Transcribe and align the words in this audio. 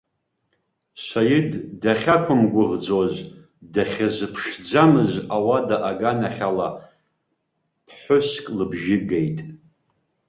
Саид 1.05 1.51
дахьақәымгәыӷӡоз, 1.81 3.13
дахьазыԥшӡамыз 3.73 5.11
ауада 5.35 5.77
аганахьала 5.89 6.69
ԥҳәыск 7.87 8.45
лыбжьы 8.57 8.97
геит. 9.09 9.39